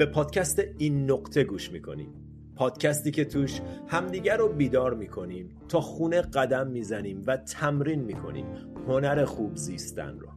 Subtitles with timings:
[0.00, 2.08] به پادکست این نقطه گوش می‌کنیم.
[2.56, 8.46] پادکستی که توش همدیگر رو بیدار می‌کنیم تا خونه قدم می‌زنیم و تمرین می‌کنیم.
[8.88, 10.28] هنر خوب زیستن رو.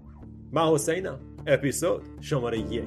[0.52, 1.20] من حسینم.
[1.48, 2.84] اپیزود شماره یک.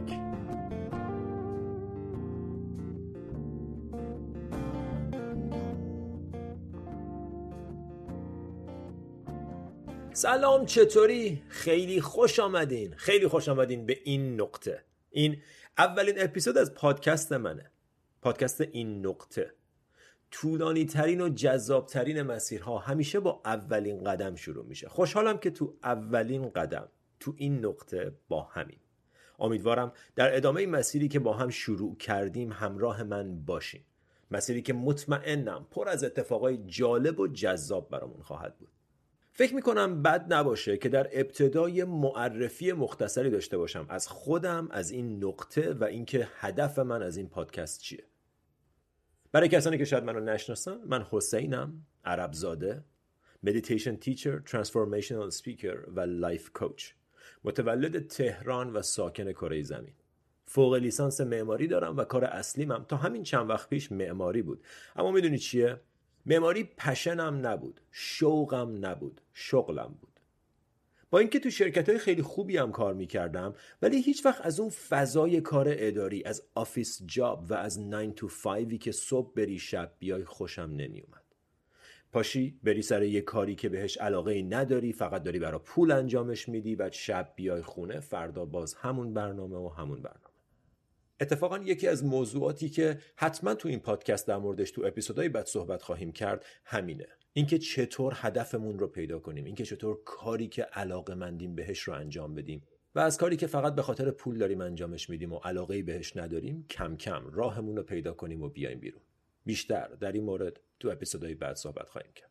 [10.13, 12.95] سلام چطوری؟ خیلی خوش آمدین.
[12.97, 14.86] خیلی خوش آمدین به این نقطه.
[15.17, 15.43] این
[15.79, 17.71] اولین اپیزود از پادکست منه.
[18.23, 19.53] پادکست این نقطه.
[20.31, 24.89] طولانی ترین و جذاب ترین مسیرها همیشه با اولین قدم شروع میشه.
[24.89, 26.89] خوشحالم که تو اولین قدم
[27.21, 28.79] تو این نقطه با همین.
[29.39, 33.83] امیدوارم در ادامه مسیری که با هم شروع کردیم همراه من باشین.
[34.31, 38.76] مسیری که مطمئنم پر از اتفاقای جالب و جذاب برامون خواهد بود.
[39.37, 43.87] فکر می‌کنم بد نباشه که در ابتدای معرفی مختصری داشته باشم.
[43.89, 48.05] از خودم از این نقطه و اینکه هدف من از این پادکست چیه.
[49.33, 52.85] برای کسانی که شاید منو نشناسن من حسینم عربزاده
[53.43, 56.91] meditation teacher transformational speaker و life coach
[57.45, 59.95] متولد تهران و ساکن کره زمین.
[60.45, 62.85] فوق لیسانس معماری دارم و کار اصلیمم.
[62.89, 64.65] تا همین چند وقت پیش معماری بود.
[64.97, 65.81] اما می‌دونی چیه؟
[66.27, 70.21] معماری passion م نبود شوقم نبود شغلم بود.
[71.11, 74.71] با اینکه تو شرکت های خیلی خوبی هم کار می‌کردم ولی هیچ وقت از اون
[74.71, 79.93] فضای کار اداری از office job و از 9 to 5 که صبح بری شب
[79.99, 81.23] بیای خوشم نمیومد
[82.13, 86.77] پاشی بری سر یه کاری که بهش علاقه نداری فقط داری برا پول انجامش میدی
[86.77, 90.26] بعد شب بیای خونه فردا باز همون برنامه و همون برنامه.
[91.21, 95.83] اتفاقا یکی از موضوعاتی که حتما تو این پادکست در موردش تو اپیزودهای بعد صحبت
[95.83, 97.07] خواهیم کرد همینه.
[97.33, 102.35] اینکه چطور هدفمون رو پیدا کنیم اینکه چطور کاری که علاقه مندیم بهش رو انجام
[102.35, 102.63] بدیم.
[102.95, 106.67] و از کاری که فقط به خاطر پول داریم انجامش میدیم و علاقه بهش نداریم
[106.71, 109.03] کم کم راهمون رو پیدا کنیم و بیایم بیرون.
[109.45, 112.31] بیشتر در این مورد تو اپیزودهای بعد صحبت خواهیم کرد.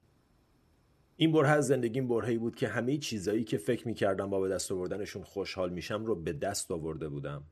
[1.18, 4.72] این بره از زندگیم برهی بود که همه چیزایی که فکر می‌کردم با به دست
[4.72, 7.44] آوردنشون خوشحال میشم رو به دست آورده بودم.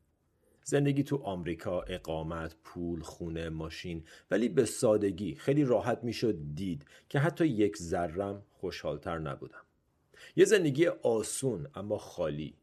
[0.64, 4.04] زندگی تو آمریکا اقامت پول خونه ماشین.
[4.32, 9.62] ولی به سادگی خیلی راحت می‌شد دید که حتی یک ذرم خوشحالتر نبودم.
[10.36, 12.54] یه زندگی آسون اما خالی.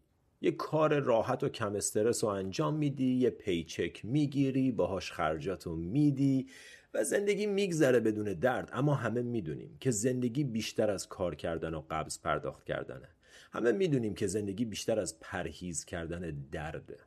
[0.41, 6.47] یه کار راحت و کم استرس رو انجام میدی یه پیچک می‌گیری باهاش خرجاتو میدی
[6.94, 8.71] و زندگی میگذره بدون درد.
[8.72, 13.09] اما همه می‌دونیم که زندگی بیشتر از کار کردن و قبض پرداخت کردنه.
[13.53, 16.99] همه می‌دونیم که زندگی بیشتر از پرهیز کردن درده.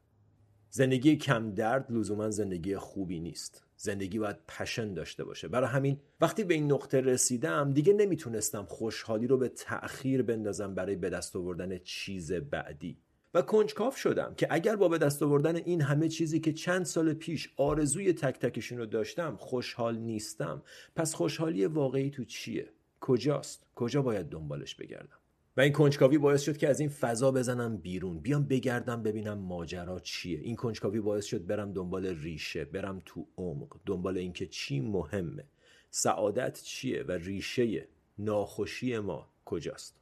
[0.75, 3.63] زندگی کم درد لزوما زندگی خوبی نیست.
[3.77, 5.47] زندگی باید پشن داشته باشه.
[5.47, 10.95] برای همین وقتی به این نقطه رسیدم دیگه نمی‌تونستم خوشحالی رو به تأخیر بندازم برای
[10.95, 12.97] به دست آوردن چیز بعدی.
[13.33, 17.13] و کنجکاف شدم که اگر با به دست آوردن این همه چیزی که چند سال
[17.13, 20.61] پیش آرزوی تک تکشون رو داشتم خوشحال نیستم
[20.95, 22.69] پس خوشحالی واقعی تو چیه؟
[23.01, 25.22] کجاست؟ کجا باید دنبالش بگردم؟
[25.57, 28.19] و این کنجکاوی باعث شد که از این فضا بزنم بیرون.
[28.19, 30.39] بیام بگردم ببینم ماجرا چیه.
[30.39, 35.45] این کنجکاوی باعث شد برم دنبال ریشه برم تو عمق دنبال اینکه چی مهمه.
[35.89, 37.87] سعادت چیه و ریشه
[38.17, 39.99] ناخوشی ما کجاست؟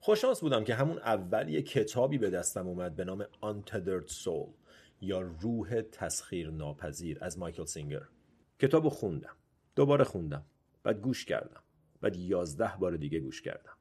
[0.00, 4.48] خوششانس بودم که همون اول یه کتابی به دستم اومد به نام Untethered Soul
[5.00, 8.02] یا روح تسخیر ناپذیر از مایکل سینگر.
[8.58, 9.36] کتابو خوندم.
[9.76, 10.44] دوباره خوندم.
[10.82, 11.62] بعد گوش کردم.
[12.00, 13.73] بعد یازده بار دیگه گوش کردم.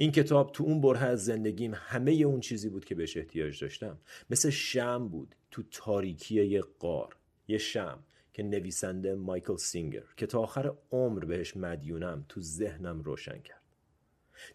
[0.00, 3.98] این کتاب تو اون بره از زندگیم همه اون چیزی بود که بهش احتیاج داشتم.
[4.30, 7.16] مثل شم بود تو تاریکی یه قار
[7.48, 7.98] یه شم
[8.32, 13.62] که نویسنده مایکل سینگر که تا آخر عمر بهش مدیونم تو ذهنم روشن کرد.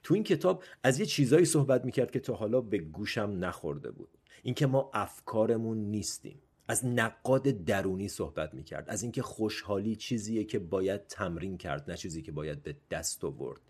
[0.03, 4.09] تو این کتاب از یه چیزایی صحبت می‌کرد که تا حالا به گوشم نخورده بود.
[4.43, 6.41] اینکه ما افکارمون نیستیم.
[6.67, 8.89] از نقاد درونی صحبت می‌کرد.
[8.89, 13.61] از اینکه خوشحالی چیزیه که باید تمرین کرد نه چیزی که باید به دست آورد.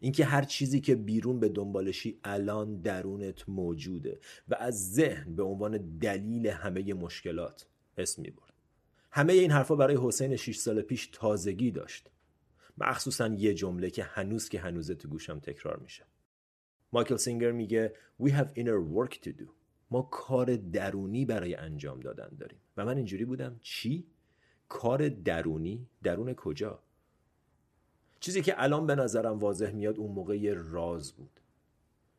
[0.00, 5.98] اینکه هر چیزی که بیرون به دنبالشی الان درونت موجوده و از ذهن به عنوان
[5.98, 7.66] دلیل همه مشکلات
[7.98, 8.54] اسم می برد.
[9.12, 12.10] همه این حرفا برای حسین 6 سال پیش تازگی داشت.
[12.78, 16.04] مخصوصا یه جمله که هنوز که هنوزه تو گوشم تکرار میشه.
[16.92, 19.48] مایکل سینگر میگه We have inner work to do.
[19.90, 24.06] ما کار درونی برای انجام دادن داریم و من اینجوری بودم چی؟
[24.68, 26.82] کار درونی؟ درون کجا؟
[28.20, 31.40] چیزی که الان به نظرم واضح میاد اون موقع یه راز بود.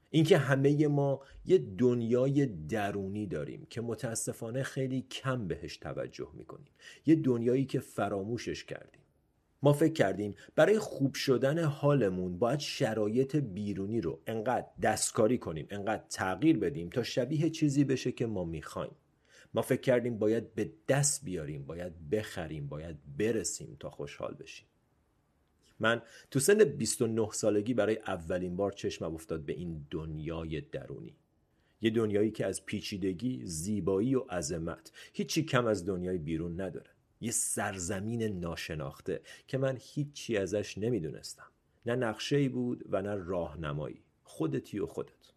[0.10, 6.72] اینکه همه ما یه دنیای درونی داریم که متاسفانه خیلی کم بهش توجه می‌کنیم.
[7.06, 9.02] یه دنیایی که فراموشش کردیم.
[9.64, 16.04] ما فکر کردیم برای خوب شدن حالمون باید شرایط بیرونی رو انقدر دستکاری کنیم انقدر
[16.10, 18.96] تغییر بدیم تا شبیه چیزی بشه که ما می‌خوایم.
[19.54, 24.68] ما فکر کردیم باید به دست بیاریم باید بخریم باید برسیم تا خوشحال بشیم.
[25.82, 26.02] من
[26.32, 31.16] تو سن 29 سالگی برای اولین بار چشمم افتاد به این دنیای درونی.
[31.82, 36.90] یه دنیایی که از پیچیدگی، زیبایی و عظمت هیچی کم از دنیای بیرون نداره.
[37.22, 41.48] یه سرزمین ناشناخته که من هیچی ازش نمی‌دونستم.
[41.86, 44.04] نه نقشه بود و نه راهنمایی.
[44.24, 45.32] خودتی و خودت.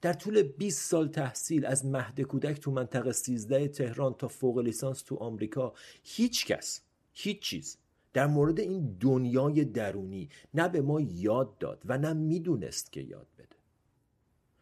[0.00, 5.02] در طول 20 سال تحصیل از مهد کودک تو منطقه 13 تهران تا فوق لیسانس
[5.02, 6.80] تو آمریکا هیچ کس
[7.12, 7.78] هیچ چیز
[8.14, 13.26] در مورد این دنیای درونی نه به ما یاد داد و نه می‌دونست که یاد
[13.38, 13.56] بده.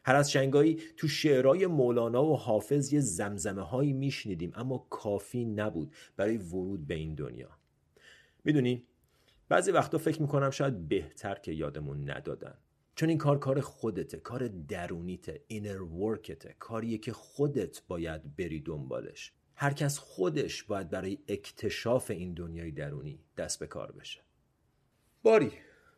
[0.04, 5.94] هر از شنگایی تو شعرهای مولانا و حافظ یه زمزمه هایی میشنیدیم اما کافی نبود
[6.16, 7.50] برای ورود به این دنیا.
[8.44, 8.84] می‌دونی
[9.48, 12.54] بعضی وقتا فکر می‌کنم شاید بهتر که یادمون ندادن.
[12.94, 19.32] چون این کار کار خودته کار درونیته اینر ورکته کاریه که خودت باید بری دنبالش.
[19.62, 24.20] هر کس خودش باید برای اکتشاف این دنیای درونی دست به کار بشه.
[25.22, 25.52] باری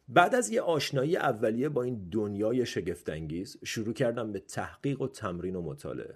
[0.09, 5.57] بعد از یه آشنایی اولیه با این دنیای شگفتانگیز شروع کردم به تحقیق و تمرین
[5.57, 6.15] و مطالعه.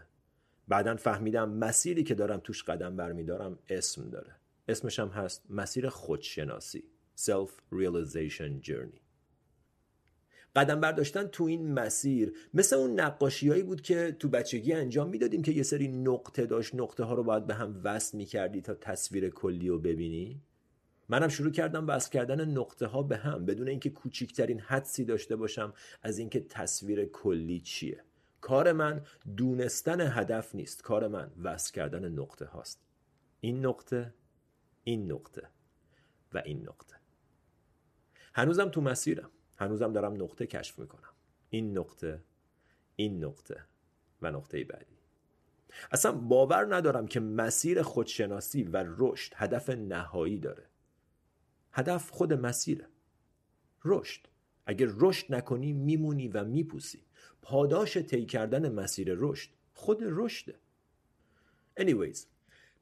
[0.69, 4.37] بعدا فهمیدم مسیری که دارم توش قدم برمیدارم اسم داره.
[4.69, 6.85] اسمش هم هست مسیر خودشناسی
[7.17, 9.08] Self Realization Journey.
[10.59, 12.33] قدم برداشتن تو این مسیر.
[12.55, 17.05] مثل اون نقاشیهایی بود که تو بچگی انجام می‌دادیم که یه سری نقطه داشت نقطه
[17.05, 20.41] ها رو باید به هم وصل می‌کردی تا تصویر کلی رو ببینی.
[21.09, 25.73] منم شروع کردم وصل کردن نقطه ها به هم بدون اینکه کوچکترین حدسی داشته باشم
[26.03, 28.05] از اینکه تصویر کلی چیه.
[28.41, 29.03] کار من
[29.37, 32.81] دونستن هدف نیست کار من وصل کردن نقطه هاست.
[33.41, 34.15] این نقطه
[34.85, 35.43] این نقطه
[36.35, 36.97] و این نقطه.
[38.35, 39.31] هنوزم تو مسیرم.
[39.59, 41.13] هنوزم دارم نقطه کشف می‌کنم.
[41.51, 42.23] این نقطه
[42.97, 43.65] این نقطه
[44.23, 44.99] و نقطه بعدی.
[45.91, 50.65] اصلا باور ندارم که مسیر خودشناسی و رشد هدف نهایی داره.
[51.73, 52.89] هدف خود مسیره.
[53.85, 54.21] رشد.
[54.67, 57.05] اگر رشد نکنی میمونی و میپوسی.
[57.43, 60.59] پاداش طی کردن مسیر رشد خود رشده.
[61.81, 62.19] Anyways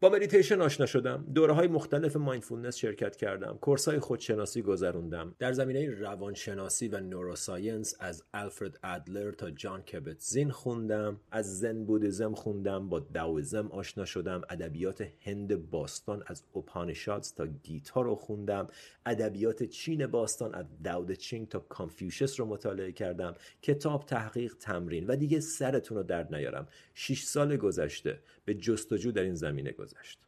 [0.00, 1.26] با مدیتیشن آشنا شدم.
[1.34, 3.58] دوره های مختلف mindfulness شرکت کردم.
[3.60, 5.34] course های خودشناسی گذروندم.
[5.38, 11.20] در زمینه روانشناسی و neuroscience از آلفرد آدلر تا جان کابات زین خوندم.
[11.30, 12.88] از Zen Buddhism خوندم.
[12.88, 14.42] با Daoism آشنا شدم.
[14.50, 18.66] ادبیات هند باستان از Upanishads تا گیتا رو خوندم.
[19.06, 23.34] ادبیات چین باستان از دائو د چینگ تا Confucius رو مطالعه کردم.
[23.62, 26.68] کتاب تحقیق تمرین و دیگه سرتون رو درد نیارم.
[26.94, 28.18] 6 سال گذشته.
[28.44, 30.18] به جستجو در این زمینه گذشت.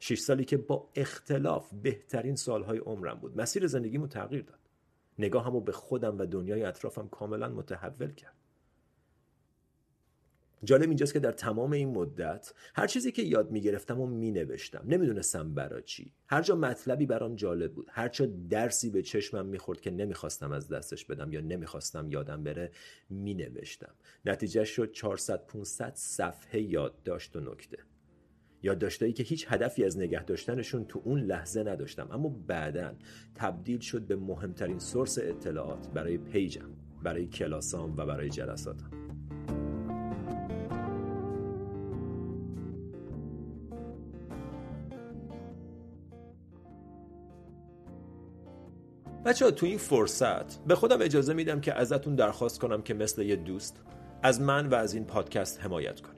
[0.00, 3.40] شش سالی که با اختلاف بهترین سالهای عمرم بود.
[3.40, 4.58] مسیر زندگیمو تغییر داد.
[5.18, 8.34] نگاهمو به خودم و دنیای اطرافم کاملا متحول کرد.
[10.64, 15.54] جالب اینجاست که در تمام این مدت هر چیزی که یاد می‌گرفتم و مینوشتم نمی‌دونستم
[15.54, 16.12] برا چی.
[16.28, 17.88] هر جا مطلبی برام جالب بود.
[17.90, 22.70] هر جا درسی به چشمم می‌خورد که نمی‌خواستم از دستش بدم یا نمی‌خواستم یادم بره
[23.10, 23.94] مینوشتم.
[24.24, 27.78] نتیجه شد 400 500 صفحه یادداشت و نکته.
[28.62, 32.08] یادداشتایی که هیچ هدفی از نگه داشتنشون تو اون لحظه نداشتم.
[32.10, 32.92] اما بعدا
[33.34, 36.70] تبدیل شد به مهمترین سورس اطلاعات برای پیجم
[37.02, 38.90] برای کلاسام و برای جلساتم.
[49.24, 53.36] بچه‌ها تو این فرصت به خودم اجازه میدم که ازتون درخواست کنم که مثل یه
[53.36, 53.80] دوست
[54.22, 56.17] از من و از این پادکست حمایت کنید.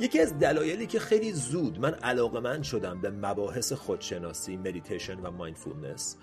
[0.00, 6.16] یکی از دلایلی که خیلی زود من علاقه‌مند شدم به مباحث خودشناسی مدیتیشن و mindfulness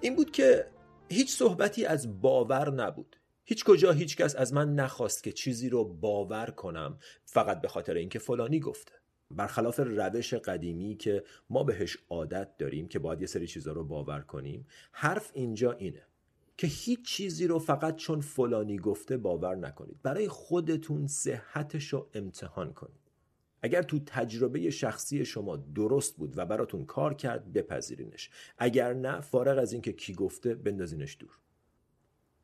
[0.00, 0.66] این بود که
[1.08, 3.16] هیچ صحبتی از باور نبود.
[3.44, 7.94] هیچ کجا هیچ کس از من نخواست که چیزی رو باور کنم فقط به خاطر
[7.94, 8.92] اینکه فلانی گفته.
[9.30, 14.20] برخلاف روش قدیمی که ما بهش عادت داریم که باید یه سری چیزها رو باور
[14.20, 16.02] کنیم حرف اینجا اینه
[16.56, 20.02] که هیچ چیزی رو فقط چون فلانی گفته باور نکنید.
[20.02, 23.01] برای خودتون صحتش رو امتحان کنید.
[23.62, 28.30] اگر تو تجربه شخصی شما درست بود و براتون کار کرد بپذیرینش.
[28.58, 31.38] اگر نه فارغ از اینکه کی گفته بندازینش دور.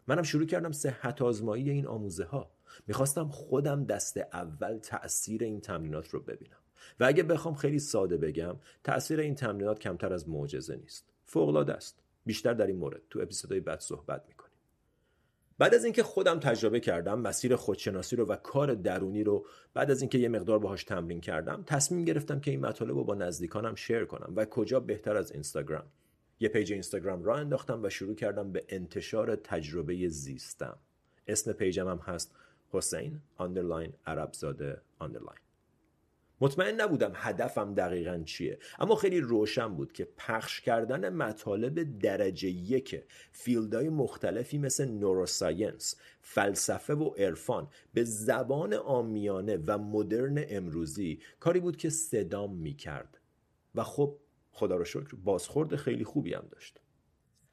[0.07, 2.51] منم شروع کردم صحت آزمایی این آموزه ها
[2.87, 6.59] می‌خواستم خودم دست اول تاثیر این تمرینات رو ببینم.
[7.01, 11.05] و اگه بخوام خیلی ساده بگم تاثیر این تمرینات کمتر از معجزه نیست.
[11.25, 12.03] فوق است.
[12.27, 14.38] بیشتر در این مورد تو اپیزودهای بعد صحبت می‌کنیم
[15.59, 20.01] بعد از اینکه خودم تجربه کردم مسیر خودشناسی رو و کار درونی رو بعد از
[20.01, 24.05] اینکه یه مقدار باهاش تمرین کردم تصمیم گرفتم که این مطالب رو با نزدیکانم شیر
[24.05, 25.87] کنم و کجا بهتر از اینستاگرام.
[26.41, 30.79] یه page اینستاگرام راه انداختم و شروع کردم به انتشار تجربه زیستم.
[31.27, 32.35] اسم page م هم هست
[32.73, 35.48] حسین underline عربزاده underline
[36.41, 38.59] مطمئن نبودم هدفم دقیقا چیه.
[38.79, 43.03] اما خیلی روشن بود که پخش کردن مطالب درجه یک
[43.33, 51.61] field های مختلفی مثل neuroscience فلسفه و عرفان به زبان عامیانه و مدرن امروزی کاری
[51.61, 53.19] بود که صدام می‌کرد.
[53.75, 54.17] و خب
[54.51, 56.81] خدا رو شکر بازخورد خیلی خوبی هم داشت.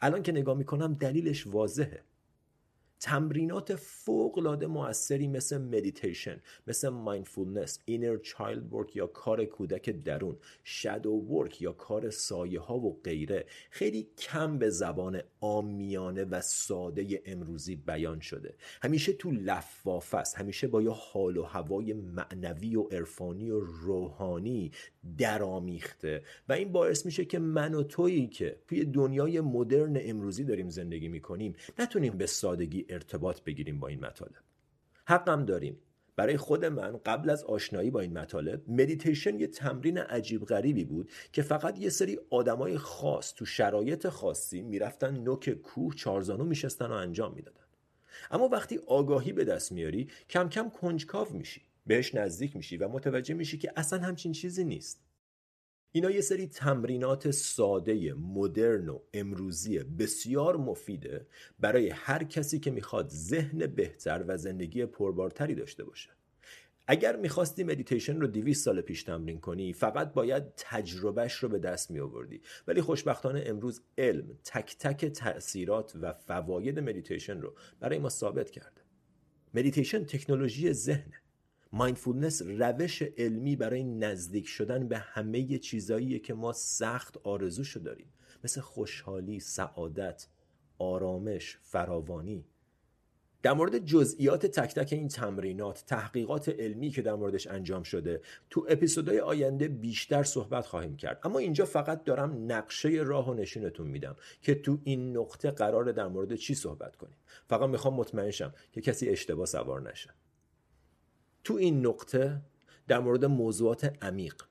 [0.02, 2.04] الان که نگاه می‌کنم دلیلش واضحه.
[3.00, 10.38] تمرینات فوق العاده موثری مثل مدیتیشن مثل mindfulness inner child work یا کار کودک درون
[10.64, 13.46] shadow work یا کار سایه ها و غیره.
[13.70, 18.56] خیلی کم به زبان عامیانه و ساده امروزی بیان شده.
[18.82, 20.38] همیشه تو لفافه است.
[20.38, 24.72] همیشه با یه حال و هوای معنوی و عرفانی و روحانی
[25.18, 30.70] درامیخته و این باعث میشه که من و تویی که توی دنیای مدرن امروزی داریم
[30.70, 34.44] زندگی می‌کنیم نتونیم به سادگی ارتباط بگیریم با این مطالب.
[35.08, 35.80] حقم داریم.
[36.16, 41.12] برای خود من قبل از آشنایی با این مطالب مدیتیشن یه تمرین عجیب غریبی بود
[41.32, 46.92] که فقط یه سری آدمای خاص تو شرایط خاصی می‌رفتن نوک کوه چارزانو میشستن و
[46.92, 47.66] انجام می‌دادن.
[48.32, 53.34] اما وقتی آگاهی به دست میاری کم کم کنجکاو میشی بهش نزدیک میشی و متوجه
[53.34, 55.05] میشی که اصلا همچین چیزی نیست.
[55.96, 61.28] اینا یه سری تمرینات ساده مدرن و امروزی بسیار مفیده
[61.60, 66.10] برای هر کسی که می‌خواد ذهن بهتر و زندگی پربارتری داشته باشه.
[66.88, 71.92] اگر می‌خواستی مدیتیشن رو 200 سال پیش تمرین کنی فقط باید تجربه‌ش رو به دست
[71.92, 78.10] می آوردی ولی خوشبختانه امروز علم تک تک تاثیرات و فواید مدیتیشن رو برای ما
[78.10, 78.82] ثابت کرده.
[79.54, 81.25] مدیتیشن تکنولوژی ذهنه.
[81.78, 88.08] mindfulness روش علمی برای نزدیک شدن به همه چیزایی که ما سخت آرزوشو داریم.
[88.44, 90.28] مثل خوشحالی، سعادت،
[90.78, 92.46] آرامش، فراوانی.
[93.42, 98.66] در مورد جزئیات تک تک این تمرینات تحقیقات علمی که در موردش انجام شده تو
[98.70, 101.20] اپیزودهای آینده بیشتر صحبت خواهیم کرد.
[101.24, 106.36] اما اینجا فقط دارم نقشه راهو نشونتون میدم که تو این نقطه قراره در مورد
[106.36, 107.18] چی صحبت کنیم.
[107.48, 110.10] فقط می‌خوام مطمئن شم که کسی اشتباه سوار نشه.
[111.46, 112.42] تو این نقطه
[112.88, 114.44] در مورد موضوعات عمیق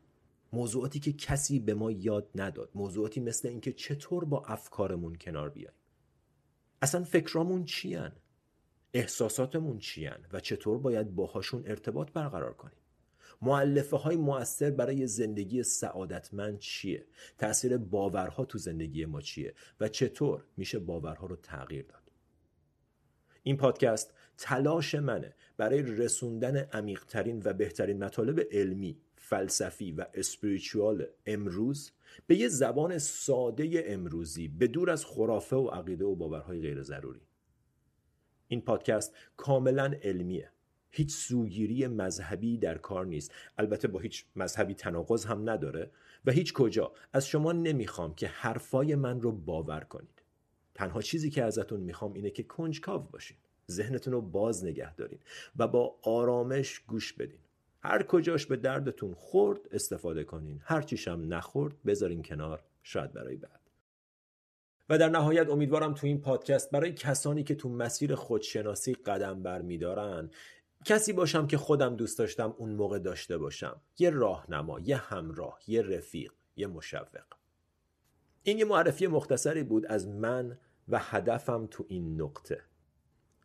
[0.53, 5.73] موضوعاتی که کسی به ما یاد نداد موضوعاتی مثل اینکه چطور با افکارمون کنار بیایم
[6.83, 8.13] اصلا فکرامون چیان؟
[8.95, 12.79] احساساتمون چیان؟ و چطور باید باهاشون ارتباط برقرار کنیم؟
[13.43, 17.07] معلفه های مؤثر برای زندگی سعادتمند چیه؟
[17.39, 22.04] تاثیر باورها تو زندگی ما چیه؟ و چطور میشه باورها رو تغییر داد؟
[23.47, 31.93] این پادکست تلاش منه برای رسوندن عمیقترین و بهترین مطالب علمی فلسفی و اسپریچوال امروز
[32.27, 37.21] به یه زبان ساده امروزی به دور از خرافه و عقیده و باورهای غیر ضروری
[38.49, 40.51] این پادکست کاملا علمیه.
[40.91, 43.33] هیچ سوگیری مذهبی در کار نیست.
[43.59, 45.91] البته با هیچ مذهبی تناقض هم نداره.
[46.25, 46.93] و هیچ کجا.
[47.13, 50.14] از شما نمی‌خوام که حرفای من رو باور کنید
[50.75, 53.37] تنها چیزی که ازتون می‌خوام اینه که کنجکاو باشین.
[53.71, 55.19] ذهنتون رو باز نگه دارین
[55.57, 57.39] و با آرامش گوش بدین.
[57.83, 60.61] هر کجاش به دردتون خورد استفاده کنین.
[60.65, 63.61] هر چیشم نخورد بذارین کنار شاید برای بعد.
[64.89, 70.31] و در نهایت امیدوارم تو این پادکست برای کسانی که تو مسیر خودشناسی قدم برمیدارن
[70.85, 73.81] کسی باشم که خودم دوست داشتم اون موقع داشته باشم.
[73.99, 77.23] یه راهنما یه همراه یه رفیق یه مشوق.
[78.47, 80.59] این یه معرفی مختصری بود از من
[80.89, 82.61] و هدفم تو این نقطه.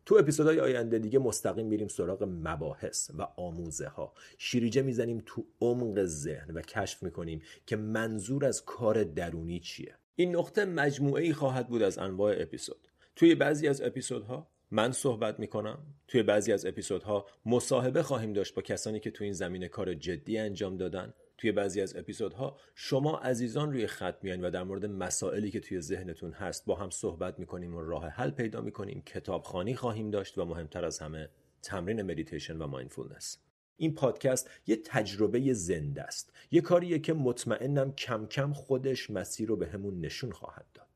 [0.06, 6.04] تو اپیزودهای آینده دیگه مستقیم میریم سراغ مباحث و آموزه ها شیریجه می‌زنیم تو عمق
[6.04, 9.94] ذهن و کشف می‌کنیم که منظور از کار درونی چیه.
[10.16, 12.88] این نقطه مجموعه ای خواهد بود از انواع اپیزود.
[13.16, 15.78] توی بعضی از اپیزودها من صحبت می‌کنم.
[16.08, 20.38] توی بعضی از اپیزودها مصاحبه خواهیم داشت با کسانی که توی این زمینه کار جدی
[20.38, 21.14] انجام دادن.
[21.40, 25.80] توی بعضی از اپیزودها شما عزیزان روی خط میان و در مورد مسائلی که توی
[25.80, 30.44] ذهنتون هست با هم صحبت می‌کنیم و راه حل پیدا می‌کنیم کتابخوانی خواهیم داشت و
[30.44, 31.28] مهمتر از همه
[31.62, 33.38] تمرین مدیتیشن و mindfulness.
[33.76, 36.32] این پادکست یه تجربه زنده است.
[36.50, 40.88] یه کاریه که مطمئنم کم کم خودش مسیر رو بهمون نشون خواهد داد.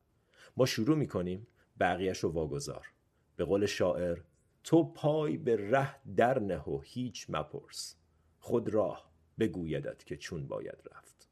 [0.57, 1.47] ما شروع می‌کنیم
[1.79, 2.87] بقیهش رو واگذار.
[3.35, 4.17] به قول شاعر
[4.63, 7.95] تو پای به ره در نه و هیچ مپرس.
[8.39, 11.29] خود راه بگویدت که چون باید رفت.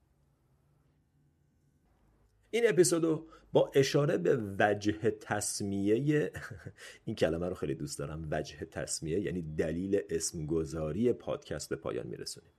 [2.50, 6.32] این اپیزودو با اشاره به وجه تصمیه
[7.06, 12.52] این کلمه رو خیلی دوست دارم وجه تصمیه یعنی دلیل اسمگذاری پادکست به پایان میرسونیم.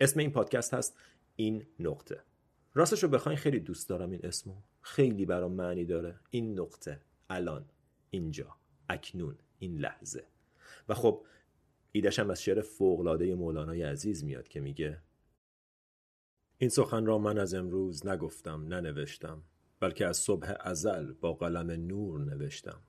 [0.00, 0.96] اسم این پادکست هست
[1.36, 2.22] این نقطه.
[2.74, 4.54] راستش رو بخواین خیلی دوست دارم این اسمو.
[4.80, 6.20] خیلی برام معنی داره.
[6.30, 7.64] این نقطه الان
[8.10, 8.56] اینجا
[8.88, 10.24] اکنون این لحظه.
[10.88, 11.24] و خب
[11.92, 15.02] ایدش هم از شعر فوقلاده مولانای عزیز میاد که میگه
[16.58, 19.42] این سخن را من از امروز نگفتم ننوشتم
[19.80, 22.80] بلکه از صبح ازل با قلم نور نوشتم.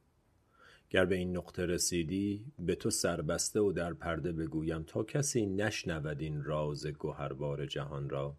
[0.90, 6.22] گر به این نقطه رسیدی به تو سربسته و در پرده بگویم تا کسی نشنود
[6.22, 8.38] این راز گوهربار جهان را.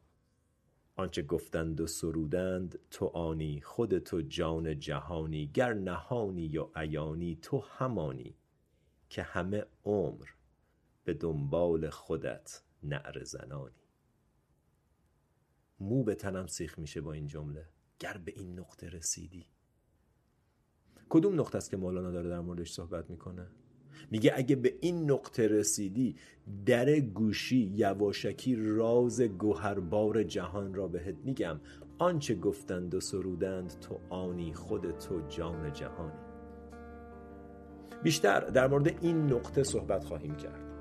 [0.96, 7.58] آنچه گفتند و سرودند تو آنی خود تو جان جهانی گر نهانی یا عیانی تو
[7.58, 8.34] همانی
[9.08, 10.26] که همه عمر
[11.04, 13.82] به دنبال خودت نعر زنانی.
[15.80, 17.68] مو به تنم سیخ میشه با این جمله.
[17.98, 19.46] گر به این نقطه رسیدی.
[21.08, 23.46] کدوم نقطه است که مولانا داره در موردش صحبت می‌کنه؟
[24.10, 26.16] میگه اگه به این نقطه رسیدی
[26.66, 31.60] در گوشی یواشکی راز گوهربار جهان را بهت میگم.
[31.98, 36.18] آنچه گفتند و سرودند تو آنی خود تو جان جهانی.
[38.02, 40.71] بیشتر در مورد این نقطه صحبت خواهیم کرد.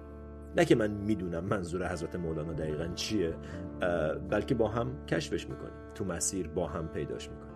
[0.58, 3.36] نه که من می‌دونم منظور حضرت مولانا دقیقا چیه
[4.29, 5.74] بلکه با هم کشفش می‌کنیم.
[5.96, 7.51] تو مسیر با هم پیداش می‌کنیم.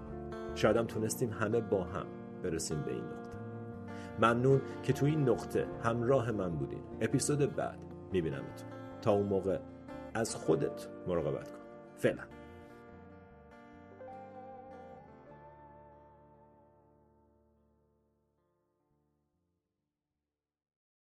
[0.56, 2.06] شاید هم تونستیم همه با هم
[2.44, 3.36] برسیم به این نقطه.
[4.20, 6.82] ممنون که تو این نقطه همراه من بودین.
[7.02, 7.80] اپیزود بعد
[8.12, 8.70] میبینمتون.
[9.02, 9.60] تا اون موقع
[10.14, 11.60] از خودت مراقبت کن.
[11.96, 12.24] فعلا.